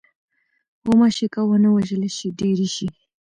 غوماشې 0.83 1.27
که 1.33 1.41
ونه 1.47 1.69
وژلې 1.71 2.09
شي، 2.17 2.27
ډېرې 2.39 2.67
شي. 2.75 2.87